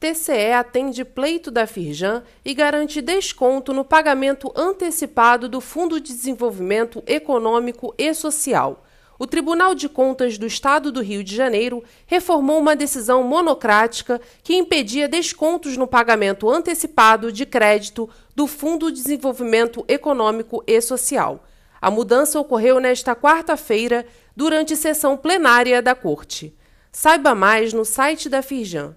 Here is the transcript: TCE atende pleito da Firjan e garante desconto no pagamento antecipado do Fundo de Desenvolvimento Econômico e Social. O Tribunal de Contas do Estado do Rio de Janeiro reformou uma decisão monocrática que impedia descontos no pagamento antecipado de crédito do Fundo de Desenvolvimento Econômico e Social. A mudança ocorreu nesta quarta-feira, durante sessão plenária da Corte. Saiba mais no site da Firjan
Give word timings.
TCE 0.00 0.52
atende 0.52 1.04
pleito 1.04 1.50
da 1.50 1.66
Firjan 1.66 2.22
e 2.44 2.54
garante 2.54 3.00
desconto 3.00 3.72
no 3.72 3.84
pagamento 3.84 4.52
antecipado 4.54 5.48
do 5.48 5.60
Fundo 5.60 6.00
de 6.00 6.12
Desenvolvimento 6.12 7.02
Econômico 7.04 7.92
e 7.98 8.14
Social. 8.14 8.84
O 9.18 9.26
Tribunal 9.26 9.74
de 9.74 9.88
Contas 9.88 10.38
do 10.38 10.46
Estado 10.46 10.92
do 10.92 11.02
Rio 11.02 11.24
de 11.24 11.34
Janeiro 11.34 11.82
reformou 12.06 12.60
uma 12.60 12.76
decisão 12.76 13.24
monocrática 13.24 14.20
que 14.44 14.54
impedia 14.54 15.08
descontos 15.08 15.76
no 15.76 15.88
pagamento 15.88 16.48
antecipado 16.48 17.32
de 17.32 17.44
crédito 17.44 18.08
do 18.36 18.46
Fundo 18.46 18.92
de 18.92 19.02
Desenvolvimento 19.02 19.84
Econômico 19.88 20.62
e 20.64 20.80
Social. 20.80 21.44
A 21.80 21.90
mudança 21.90 22.38
ocorreu 22.38 22.78
nesta 22.78 23.16
quarta-feira, 23.16 24.06
durante 24.36 24.76
sessão 24.76 25.16
plenária 25.16 25.82
da 25.82 25.96
Corte. 25.96 26.56
Saiba 26.92 27.34
mais 27.34 27.72
no 27.72 27.84
site 27.84 28.28
da 28.28 28.40
Firjan 28.42 28.94